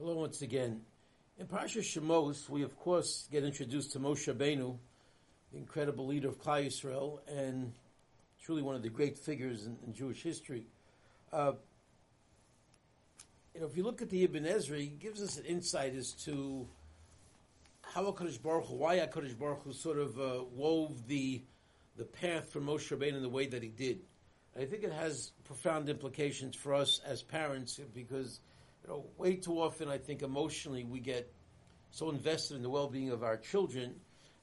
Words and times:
Hello 0.00 0.14
once 0.14 0.40
again. 0.40 0.80
In 1.38 1.46
Parsha 1.46 1.82
Shemos, 1.82 2.48
we 2.48 2.62
of 2.62 2.74
course 2.78 3.28
get 3.30 3.44
introduced 3.44 3.92
to 3.92 3.98
Moshe 3.98 4.32
Rabbeinu, 4.32 4.78
the 5.52 5.58
incredible 5.58 6.06
leader 6.06 6.26
of 6.26 6.40
Klal 6.40 6.64
Yisrael, 6.64 7.18
and 7.28 7.70
truly 8.42 8.62
one 8.62 8.74
of 8.74 8.82
the 8.82 8.88
great 8.88 9.18
figures 9.18 9.66
in, 9.66 9.76
in 9.86 9.92
Jewish 9.92 10.22
history. 10.22 10.64
Uh, 11.30 11.52
you 13.54 13.60
know, 13.60 13.66
if 13.66 13.76
you 13.76 13.82
look 13.82 14.00
at 14.00 14.08
the 14.08 14.24
Ibn 14.24 14.46
Ezra, 14.46 14.78
he 14.78 14.86
gives 14.86 15.20
us 15.20 15.36
an 15.36 15.44
insight 15.44 15.94
as 15.94 16.12
to 16.24 16.66
how 17.82 18.04
HaKadosh 18.04 18.40
Baruch 18.40 18.68
Hu, 18.68 18.76
why 18.76 18.96
HaKadosh 19.00 19.38
Baruch 19.38 19.64
Hu 19.64 19.74
sort 19.74 19.98
of 19.98 20.18
uh, 20.18 20.44
wove 20.54 21.08
the, 21.08 21.42
the 21.98 22.04
path 22.04 22.48
for 22.48 22.62
Moshe 22.62 22.90
Rabbeinu 22.90 23.16
in 23.16 23.22
the 23.22 23.28
way 23.28 23.48
that 23.48 23.62
he 23.62 23.68
did. 23.68 24.00
I 24.58 24.64
think 24.64 24.82
it 24.82 24.92
has 24.92 25.32
profound 25.44 25.90
implications 25.90 26.56
for 26.56 26.72
us 26.72 27.02
as 27.04 27.20
parents 27.20 27.78
because 27.94 28.40
you 28.82 28.88
know, 28.88 29.04
way 29.16 29.36
too 29.36 29.60
often 29.60 29.88
I 29.88 29.98
think 29.98 30.22
emotionally 30.22 30.84
we 30.84 31.00
get 31.00 31.32
so 31.90 32.10
invested 32.10 32.56
in 32.56 32.62
the 32.62 32.70
well-being 32.70 33.10
of 33.10 33.22
our 33.22 33.36
children, 33.36 33.94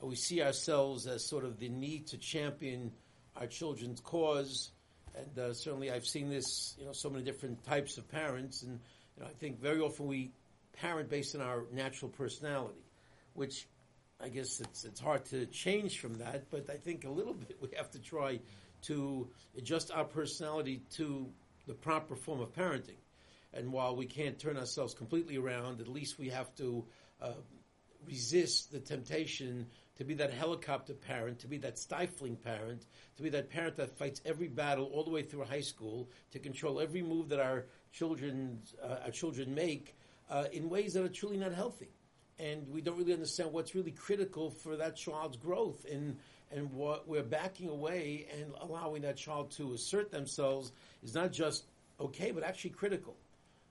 and 0.00 0.08
we 0.08 0.16
see 0.16 0.42
ourselves 0.42 1.06
as 1.06 1.28
sort 1.28 1.44
of 1.44 1.58
the 1.58 1.68
need 1.68 2.08
to 2.08 2.18
champion 2.18 2.92
our 3.36 3.46
children's 3.46 4.00
cause. 4.00 4.72
And 5.16 5.38
uh, 5.38 5.54
certainly, 5.54 5.90
I've 5.90 6.04
seen 6.04 6.28
this, 6.28 6.74
you 6.78 6.84
know, 6.84 6.92
so 6.92 7.08
many 7.08 7.24
different 7.24 7.64
types 7.64 7.96
of 7.98 8.08
parents, 8.10 8.62
and 8.62 8.80
you 9.16 9.22
know, 9.22 9.28
I 9.28 9.32
think 9.32 9.60
very 9.60 9.80
often 9.80 10.06
we 10.06 10.32
parent 10.74 11.08
based 11.08 11.34
on 11.34 11.40
our 11.40 11.64
natural 11.72 12.10
personality, 12.10 12.84
which 13.34 13.66
I 14.20 14.28
guess 14.28 14.60
it's 14.60 14.84
it's 14.84 15.00
hard 15.00 15.24
to 15.26 15.46
change 15.46 16.00
from 16.00 16.14
that. 16.18 16.50
But 16.50 16.68
I 16.68 16.76
think 16.76 17.04
a 17.04 17.10
little 17.10 17.34
bit 17.48 17.56
we 17.60 17.68
have 17.76 17.90
to 17.92 17.98
try 17.98 18.40
to 18.82 19.28
adjust 19.56 19.90
our 19.90 20.04
personality 20.04 20.82
to 20.96 21.26
the 21.66 21.74
proper 21.74 22.14
form 22.14 22.40
of 22.40 22.52
parenting. 22.54 22.98
And 23.52 23.72
while 23.72 23.96
we 23.96 24.06
can't 24.06 24.38
turn 24.38 24.56
ourselves 24.56 24.94
completely 24.94 25.36
around, 25.36 25.80
at 25.80 25.88
least 25.88 26.18
we 26.18 26.28
have 26.28 26.54
to 26.56 26.84
uh, 27.20 27.32
resist 28.06 28.70
the 28.72 28.80
temptation 28.80 29.66
to 29.96 30.04
be 30.04 30.14
that 30.14 30.32
helicopter 30.32 30.92
parent, 30.92 31.38
to 31.40 31.48
be 31.48 31.58
that 31.58 31.78
stifling 31.78 32.36
parent, 32.36 32.86
to 33.16 33.22
be 33.22 33.30
that 33.30 33.50
parent 33.50 33.76
that 33.76 33.96
fights 33.96 34.20
every 34.24 34.48
battle 34.48 34.84
all 34.92 35.04
the 35.04 35.10
way 35.10 35.22
through 35.22 35.44
high 35.44 35.60
school, 35.60 36.10
to 36.30 36.38
control 36.38 36.80
every 36.80 37.02
move 37.02 37.30
that 37.30 37.40
our 37.40 37.66
children 37.92 38.60
uh, 38.82 38.96
our 39.04 39.10
children 39.10 39.54
make 39.54 39.96
uh, 40.28 40.44
in 40.52 40.68
ways 40.68 40.92
that 40.94 41.02
are 41.02 41.08
truly 41.08 41.36
not 41.36 41.52
healthy. 41.52 41.90
And 42.38 42.68
we 42.68 42.82
don't 42.82 42.98
really 42.98 43.14
understand 43.14 43.52
what's 43.52 43.74
really 43.74 43.92
critical 43.92 44.50
for 44.50 44.76
that 44.76 44.96
child's 44.96 45.38
growth, 45.38 45.86
and 45.90 46.18
and 46.52 46.70
what 46.72 47.08
we're 47.08 47.22
backing 47.22 47.68
away 47.68 48.26
and 48.38 48.52
allowing 48.60 49.02
that 49.02 49.16
child 49.16 49.50
to 49.52 49.72
assert 49.72 50.10
themselves 50.10 50.72
is 51.02 51.14
not 51.14 51.32
just 51.32 51.64
okay, 51.98 52.30
but 52.30 52.44
actually 52.44 52.70
critical 52.70 53.16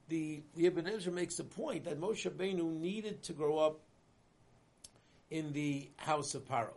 the, 0.07 0.41
the 0.55 0.65
Ibn 0.67 0.87
Ezra 0.87 1.11
makes 1.11 1.35
the 1.35 1.43
point 1.43 1.85
that 1.85 1.99
Moshe 1.99 2.29
Benu 2.29 2.79
needed 2.79 3.23
to 3.23 3.33
grow 3.33 3.57
up 3.57 3.79
in 5.31 5.51
the 5.53 5.89
house 5.97 6.35
of 6.35 6.47
Paro. 6.47 6.73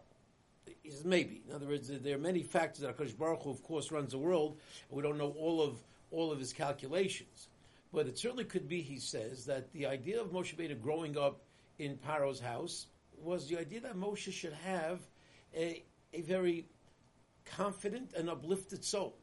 He 0.82 0.90
says 0.90 1.04
maybe. 1.04 1.42
In 1.48 1.54
other 1.54 1.66
words, 1.66 1.88
there 1.88 2.14
are 2.14 2.20
many 2.20 2.42
factors 2.42 2.80
that 2.80 2.96
Hakadosh 2.96 3.16
Baruch 3.16 3.42
Hu, 3.42 3.50
of 3.50 3.62
course, 3.62 3.90
runs 3.90 4.12
the 4.12 4.18
world. 4.18 4.58
We 4.90 5.02
don't 5.02 5.18
know 5.18 5.34
all 5.38 5.60
of 5.60 5.76
all 6.10 6.32
of 6.32 6.38
his 6.38 6.54
calculations, 6.54 7.48
but 7.92 8.06
it 8.06 8.18
certainly 8.18 8.44
could 8.44 8.68
be. 8.68 8.80
He 8.80 8.98
says 8.98 9.44
that 9.44 9.70
the 9.72 9.86
idea 9.86 10.20
of 10.20 10.28
Moshe 10.28 10.56
Rabbeinu 10.56 10.80
growing 10.80 11.18
up 11.18 11.40
in 11.78 11.98
Paro's 11.98 12.40
house 12.40 12.86
was 13.22 13.48
the 13.48 13.58
idea 13.58 13.80
that 13.80 13.96
Moshe 13.96 14.32
should 14.32 14.54
have 14.64 15.00
a 15.54 15.82
a 16.14 16.22
very 16.22 16.64
confident 17.44 18.12
and 18.16 18.30
uplifted 18.30 18.84
soul, 18.84 19.14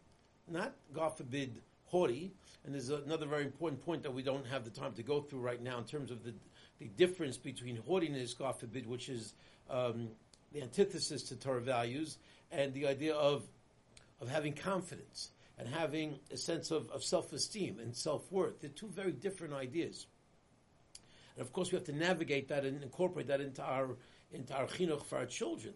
not 0.47 0.73
God 0.93 1.17
forbid 1.17 1.61
haughty. 1.85 2.33
And 2.63 2.73
there's 2.73 2.89
another 2.89 3.25
very 3.25 3.43
important 3.43 3.83
point 3.85 4.03
that 4.03 4.13
we 4.13 4.23
don't 4.23 4.45
have 4.47 4.63
the 4.63 4.71
time 4.71 4.93
to 4.93 5.03
go 5.03 5.21
through 5.21 5.39
right 5.39 5.61
now 5.61 5.77
in 5.77 5.83
terms 5.83 6.11
of 6.11 6.23
the, 6.23 6.33
the 6.79 6.87
difference 6.87 7.37
between 7.37 7.77
haughtiness, 7.77 8.33
God 8.33 8.59
forbid, 8.59 8.87
which 8.87 9.09
is 9.09 9.33
um, 9.69 10.09
the 10.51 10.61
antithesis 10.61 11.23
to 11.23 11.35
Torah 11.35 11.61
values, 11.61 12.17
and 12.51 12.73
the 12.73 12.87
idea 12.87 13.13
of, 13.13 13.43
of 14.19 14.29
having 14.29 14.53
confidence 14.53 15.31
and 15.57 15.67
having 15.67 16.19
a 16.31 16.37
sense 16.37 16.71
of, 16.71 16.89
of 16.91 17.03
self-esteem 17.03 17.79
and 17.79 17.95
self-worth. 17.95 18.61
They're 18.61 18.69
two 18.69 18.87
very 18.87 19.11
different 19.11 19.53
ideas. 19.53 20.07
And 21.35 21.45
of 21.45 21.53
course, 21.53 21.71
we 21.71 21.75
have 21.75 21.85
to 21.85 21.95
navigate 21.95 22.47
that 22.49 22.65
and 22.65 22.81
incorporate 22.81 23.27
that 23.27 23.41
into 23.41 23.63
our, 23.63 23.95
into 24.31 24.55
our 24.55 24.65
chinuch 24.65 25.03
for 25.05 25.17
our 25.17 25.25
children. 25.25 25.73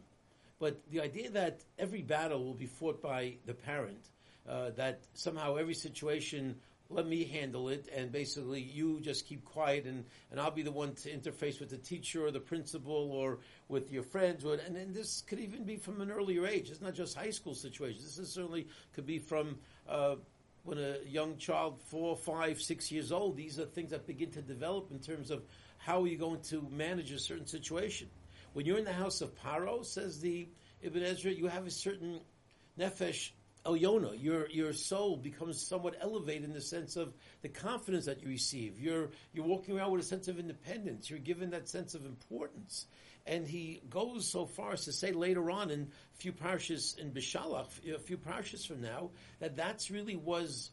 But 0.59 0.81
the 0.91 1.01
idea 1.01 1.29
that 1.31 1.61
every 1.77 2.01
battle 2.01 2.43
will 2.43 2.53
be 2.53 2.65
fought 2.65 3.01
by 3.01 3.35
the 3.45 3.53
parent 3.53 4.09
uh, 4.47 4.71
that 4.71 5.01
somehow 5.13 5.55
every 5.55 5.73
situation 5.73 6.55
let 6.89 7.05
me 7.05 7.23
handle 7.23 7.69
it. 7.69 7.87
And 7.95 8.11
basically 8.11 8.61
you 8.61 8.99
just 9.01 9.27
keep 9.27 9.45
quiet 9.45 9.85
and, 9.85 10.03
and 10.31 10.39
I'll 10.39 10.51
be 10.51 10.63
the 10.63 10.71
one 10.71 10.95
to 10.95 11.11
interface 11.11 11.59
with 11.59 11.69
the 11.69 11.77
teacher 11.77 12.25
or 12.25 12.31
the 12.31 12.39
principal 12.39 13.11
or 13.11 13.39
with 13.67 13.91
your 13.91 14.03
friends. 14.03 14.43
Or, 14.43 14.55
and, 14.55 14.75
and 14.75 14.93
this 14.93 15.23
could 15.27 15.39
even 15.39 15.63
be 15.63 15.77
from 15.77 16.01
an 16.01 16.11
earlier 16.11 16.47
age. 16.47 16.69
It's 16.69 16.81
not 16.81 16.95
just 16.95 17.15
high 17.15 17.29
school 17.29 17.53
situations. 17.53 18.03
This 18.03 18.17
is 18.17 18.33
certainly 18.33 18.67
could 18.93 19.05
be 19.05 19.19
from 19.19 19.57
uh, 19.87 20.15
when 20.63 20.77
a 20.77 20.97
young 21.07 21.37
child 21.37 21.79
four 21.87 22.15
five 22.17 22.61
six 22.61 22.91
years 22.91 23.11
old 23.11 23.37
these 23.37 23.59
are 23.59 23.65
things 23.65 23.91
that 23.91 24.05
begin 24.05 24.29
to 24.31 24.41
develop 24.41 24.91
in 24.91 24.99
terms 24.99 25.31
of 25.31 25.43
how 25.77 26.03
are 26.03 26.07
you 26.07 26.17
going 26.17 26.41
to 26.41 26.67
manage 26.71 27.11
a 27.11 27.19
certain 27.19 27.47
situation. 27.47 28.09
When 28.53 28.65
you're 28.65 28.77
in 28.77 28.83
the 28.83 28.93
house 28.93 29.21
of 29.21 29.33
Paro 29.35 29.85
says 29.85 30.19
the 30.19 30.47
Ibn 30.81 31.03
Ezra 31.03 31.31
you 31.31 31.47
have 31.47 31.65
a 31.65 31.71
certain 31.71 32.19
nefesh 32.77 33.31
Yona, 33.75 34.21
your 34.21 34.49
your 34.49 34.73
soul 34.73 35.17
becomes 35.17 35.67
somewhat 35.67 35.95
elevated 36.01 36.43
in 36.43 36.53
the 36.53 36.61
sense 36.61 36.95
of 36.95 37.13
the 37.41 37.49
confidence 37.49 38.05
that 38.05 38.21
you 38.21 38.29
receive. 38.29 38.79
You're 38.79 39.09
you're 39.33 39.45
walking 39.45 39.77
around 39.77 39.91
with 39.91 40.01
a 40.01 40.05
sense 40.05 40.27
of 40.27 40.39
independence. 40.39 41.09
You're 41.09 41.19
given 41.19 41.51
that 41.51 41.69
sense 41.69 41.95
of 41.95 42.05
importance. 42.05 42.85
And 43.25 43.47
he 43.47 43.81
goes 43.89 44.31
so 44.31 44.45
far 44.45 44.73
as 44.73 44.85
to 44.85 44.93
say 44.93 45.11
later 45.11 45.51
on 45.51 45.69
in 45.69 45.81
a 45.81 46.17
few 46.17 46.31
parshas 46.31 46.97
in 46.97 47.11
Beshalach, 47.11 47.67
a 47.93 47.99
few 47.99 48.17
parshas 48.17 48.65
from 48.65 48.81
now, 48.81 49.11
that 49.39 49.55
that's 49.55 49.91
really 49.91 50.15
was 50.15 50.71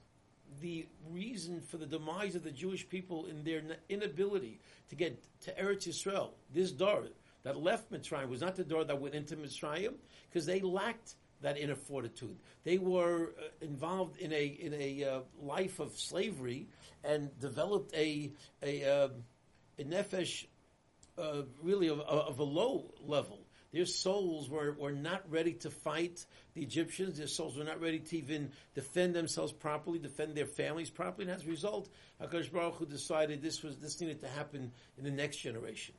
the 0.61 0.87
reason 1.11 1.61
for 1.61 1.77
the 1.77 1.87
demise 1.87 2.35
of 2.35 2.45
the 2.45 2.51
Jewish 2.51 2.89
people 2.89 3.27
in 3.27 3.45
their 3.45 3.63
inability 3.89 4.61
to 4.89 4.95
get 4.95 5.23
to 5.43 5.53
Eretz 5.53 5.89
Yisrael. 5.89 6.31
This 6.55 6.71
dor 6.71 7.09
that 7.43 7.57
left 7.57 7.93
Mitzrayim 7.93 8.29
was 8.29 8.41
not 8.41 8.57
the 8.57 8.65
dor 8.65 8.85
that 8.85 9.01
went 9.01 9.15
into 9.15 9.37
Mitzrayim 9.37 9.95
because 10.29 10.47
they 10.47 10.61
lacked 10.61 11.15
that 11.43 11.59
inner 11.59 11.75
fortitude. 11.75 12.37
They 12.65 12.79
were 12.79 13.35
uh, 13.39 13.45
involved 13.61 14.19
in 14.19 14.33
a 14.33 14.45
in 14.45 14.75
a 14.75 15.05
uh, 15.05 15.21
life 15.41 15.81
of 15.81 15.99
slavery 15.99 16.69
and 17.05 17.39
developed 17.41 17.95
a 17.95 18.33
a, 18.63 18.85
uh, 18.85 19.09
a 19.79 19.85
nefesh 19.85 20.47
uh, 21.19 21.43
really 21.63 21.89
of, 21.89 22.01
of, 22.01 22.39
a 22.39 22.45
low 22.45 22.93
level. 23.01 23.41
Their 23.73 23.87
souls 23.87 24.49
were, 24.49 24.73
were 24.79 24.93
not 24.93 25.23
ready 25.31 25.53
to 25.55 25.71
fight 25.71 26.25
the 26.55 26.63
Egyptians. 26.63 27.19
Their 27.19 27.27
souls 27.27 27.57
were 27.57 27.65
not 27.65 27.81
ready 27.81 27.99
to 27.99 28.17
even 28.17 28.53
defend 28.75 29.15
themselves 29.15 29.53
properly, 29.53 29.99
defend 29.99 30.35
their 30.35 30.47
families 30.47 30.91
properly. 30.91 31.29
And 31.29 31.35
as 31.35 31.45
a 31.47 31.51
result, 31.51 31.89
Hakadosh 32.21 32.53
Baruch 32.53 32.77
Hu 32.77 32.87
decided 32.87 33.43
this 33.43 33.63
was 33.63 33.77
this 33.79 34.01
needed 34.01 34.21
to 34.23 34.29
happen 34.29 34.73
in 34.99 35.05
the 35.05 35.11
next 35.11 35.39
generation. 35.39 35.95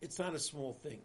It's 0.00 0.18
not 0.18 0.34
a 0.34 0.38
small 0.38 0.74
thing. 0.74 1.00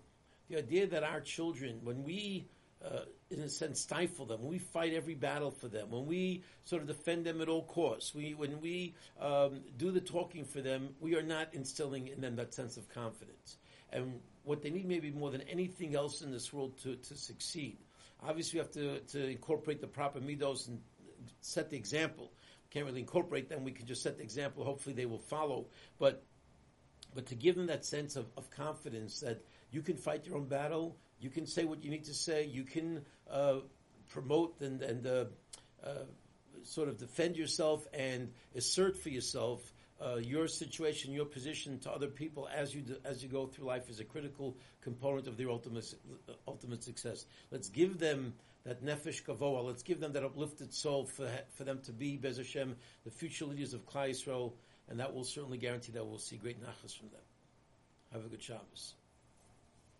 The 0.49 0.57
idea 0.57 0.87
that 0.87 1.03
our 1.03 1.21
children, 1.21 1.79
when 1.83 2.03
we 2.03 2.47
uh, 2.85 3.01
in 3.29 3.39
a 3.39 3.49
sense, 3.49 3.81
stifle 3.81 4.25
them. 4.25 4.41
When 4.41 4.51
we 4.51 4.59
fight 4.59 4.93
every 4.93 5.15
battle 5.15 5.51
for 5.51 5.67
them, 5.67 5.91
when 5.91 6.05
we 6.05 6.43
sort 6.65 6.81
of 6.81 6.87
defend 6.87 7.25
them 7.25 7.41
at 7.41 7.47
all 7.47 7.63
costs, 7.63 8.13
we, 8.13 8.33
when 8.33 8.59
we 8.61 8.95
um, 9.19 9.61
do 9.77 9.91
the 9.91 10.01
talking 10.01 10.45
for 10.45 10.61
them, 10.61 10.89
we 10.99 11.15
are 11.15 11.21
not 11.21 11.53
instilling 11.53 12.07
in 12.07 12.21
them 12.21 12.35
that 12.37 12.53
sense 12.53 12.77
of 12.77 12.89
confidence. 12.89 13.57
And 13.91 14.19
what 14.43 14.61
they 14.61 14.69
need 14.69 14.87
maybe 14.87 15.11
more 15.11 15.31
than 15.31 15.41
anything 15.41 15.95
else 15.95 16.21
in 16.21 16.31
this 16.31 16.51
world 16.51 16.77
to, 16.83 16.95
to 16.95 17.15
succeed. 17.15 17.77
Obviously, 18.23 18.59
we 18.59 18.63
have 18.63 18.71
to, 18.73 18.99
to 19.11 19.29
incorporate 19.29 19.81
the 19.81 19.87
proper 19.87 20.19
midos 20.19 20.67
and 20.67 20.79
set 21.41 21.69
the 21.69 21.77
example. 21.77 22.31
Can't 22.71 22.85
really 22.85 23.01
incorporate 23.01 23.49
them. 23.49 23.63
We 23.63 23.71
can 23.71 23.85
just 23.85 24.01
set 24.01 24.17
the 24.17 24.23
example. 24.23 24.63
Hopefully, 24.63 24.95
they 24.95 25.05
will 25.05 25.19
follow. 25.19 25.67
But 25.99 26.23
but 27.13 27.25
to 27.27 27.35
give 27.35 27.55
them 27.55 27.67
that 27.67 27.85
sense 27.85 28.15
of, 28.15 28.27
of 28.37 28.49
confidence 28.49 29.19
that 29.19 29.43
you 29.69 29.81
can 29.81 29.97
fight 29.97 30.25
your 30.25 30.37
own 30.37 30.45
battle, 30.45 30.95
you 31.21 31.29
can 31.29 31.45
say 31.45 31.65
what 31.65 31.83
you 31.83 31.91
need 31.91 32.05
to 32.05 32.13
say. 32.13 32.45
You 32.45 32.63
can 32.63 33.05
uh, 33.29 33.57
promote 34.09 34.59
and, 34.61 34.81
and 34.81 35.07
uh, 35.07 35.25
uh, 35.83 36.03
sort 36.63 36.89
of 36.89 36.97
defend 36.97 37.37
yourself 37.37 37.87
and 37.93 38.31
assert 38.55 38.97
for 38.97 39.09
yourself 39.09 39.61
uh, 40.03 40.15
your 40.15 40.47
situation, 40.47 41.13
your 41.13 41.25
position 41.25 41.77
to 41.79 41.91
other 41.91 42.07
people 42.07 42.49
as 42.53 42.73
you 42.73 42.81
do, 42.81 42.95
as 43.05 43.21
you 43.21 43.29
go 43.29 43.45
through 43.45 43.65
life 43.65 43.89
is 43.89 43.99
a 43.99 44.03
critical 44.03 44.57
component 44.81 45.27
of 45.27 45.37
their 45.37 45.49
ultimate 45.49 45.93
ultimate 46.47 46.83
success. 46.83 47.25
Let's 47.51 47.69
give 47.69 47.99
them 47.99 48.33
that 48.63 48.83
nefesh 48.83 49.23
gevohah. 49.23 49.63
Let's 49.63 49.83
give 49.83 49.99
them 49.99 50.13
that 50.13 50.23
uplifted 50.23 50.73
soul 50.73 51.05
for 51.05 51.29
for 51.55 51.63
them 51.65 51.81
to 51.83 51.91
be 51.91 52.17
Bez 52.17 52.37
Hashem, 52.37 52.75
the 53.03 53.11
future 53.11 53.45
leaders 53.45 53.75
of 53.75 53.85
Klal 53.85 54.09
Yisrael, 54.09 54.53
and 54.89 54.99
that 54.99 55.13
will 55.13 55.23
certainly 55.23 55.59
guarantee 55.59 55.91
that 55.91 56.05
we'll 56.05 56.17
see 56.17 56.37
great 56.37 56.59
nachas 56.59 56.97
from 56.97 57.09
them. 57.09 57.21
Have 58.11 58.25
a 58.25 58.27
good 58.27 58.41
Shabbos. 58.41 58.95